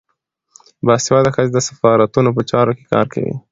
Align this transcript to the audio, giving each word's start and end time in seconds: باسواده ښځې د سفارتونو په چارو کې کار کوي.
باسواده 0.85 1.29
ښځې 1.35 1.51
د 1.53 1.57
سفارتونو 1.67 2.29
په 2.37 2.41
چارو 2.49 2.71
کې 2.77 2.85
کار 2.93 3.05
کوي. 3.13 3.35